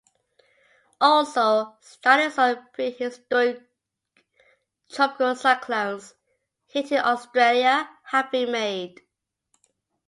[0.99, 3.61] Also, studies on pre-historic
[4.89, 6.15] tropical cyclones
[6.65, 8.99] hitting Australia have been made.